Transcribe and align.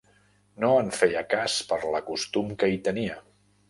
No 0.63 0.71
en 0.85 0.89
feia 1.01 1.23
cas 1.35 1.59
per 1.73 1.81
la 1.97 2.05
costum 2.11 2.53
que 2.61 2.75
hi 2.75 2.85
tenia. 2.93 3.25